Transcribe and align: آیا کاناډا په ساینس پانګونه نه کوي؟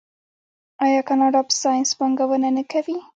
آیا 0.85 1.01
کاناډا 1.07 1.41
په 1.47 1.53
ساینس 1.61 1.89
پانګونه 1.97 2.49
نه 2.57 2.63
کوي؟ 2.71 2.97